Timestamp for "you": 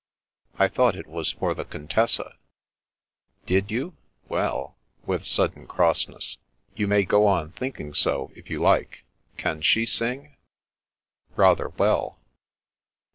3.69-3.95, 6.75-6.87, 8.49-8.59